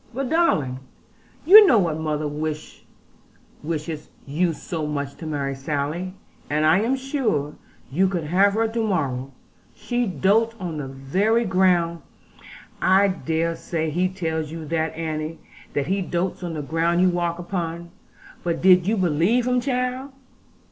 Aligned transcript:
'But, 0.15 0.29
darling, 0.31 0.79
you 1.45 1.67
know 1.67 1.83
that 1.87 1.99
mother 1.99 2.27
wishes 2.27 2.81
you 4.25 4.51
so 4.51 4.87
much 4.87 5.13
to 5.17 5.27
marry 5.27 5.53
Sally; 5.53 6.15
and 6.49 6.65
I 6.65 6.79
am 6.79 6.95
sure 6.95 7.53
you 7.91 8.07
could 8.07 8.23
have 8.23 8.55
her 8.55 8.67
to 8.67 8.81
morrow. 8.81 9.31
She 9.75 10.07
dotes 10.07 10.55
on 10.59 10.77
the 10.77 10.87
very 10.87 11.45
ground' 11.45 12.01
'I 12.81 13.07
dare 13.09 13.55
say 13.55 13.91
he 13.91 14.09
tells 14.09 14.49
you 14.51 14.65
that, 14.69 14.95
Annie, 14.95 15.37
that 15.73 15.85
he 15.85 16.01
dotes 16.01 16.41
on 16.41 16.55
the 16.55 16.63
ground 16.63 17.01
you 17.01 17.09
walk 17.09 17.37
upon 17.37 17.91
but 18.43 18.59
did 18.59 18.87
you 18.87 18.97
believe 18.97 19.45
him, 19.47 19.61
child?' 19.61 20.13